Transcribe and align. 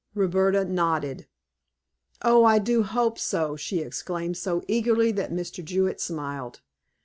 Roberta 0.15 0.65
nodded. 0.65 1.27
"O, 2.23 2.43
I 2.43 2.57
do 2.57 2.81
hope 2.81 3.19
so!" 3.19 3.55
she 3.55 3.81
exclaimed 3.81 4.35
so 4.35 4.63
eagerly 4.67 5.11
that 5.11 5.31
Mr. 5.31 5.63
Jewett 5.63 6.01
smiled. 6.01 6.61